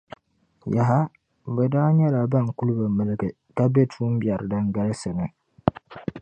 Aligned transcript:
Yaha! 0.75 0.99
Bɛ 1.55 1.63
daa 1.73 1.89
nyɛla 1.97 2.21
ban 2.31 2.45
kuli 2.57 2.73
bi 2.79 2.85
milgi 2.97 3.29
ka 3.55 3.63
be 3.73 3.81
tuumbiɛri 3.91 4.45
din 4.51 4.65
galsi 4.75 5.09
ni. 5.17 5.25